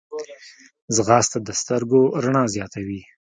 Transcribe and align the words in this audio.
ځغاسته 0.95 1.37
د 1.43 1.49
سترګو 1.61 2.01
رڼا 2.23 2.43
زیاتوي 2.55 3.01